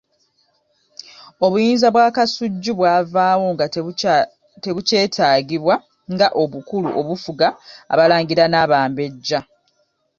[1.45, 3.65] Obuyinza bwa Kasujju bwavaawo nga
[4.63, 5.75] tebukyetaagibwa
[6.13, 7.47] nga obukulu obufuga
[7.91, 9.39] abalangira n'abambejja.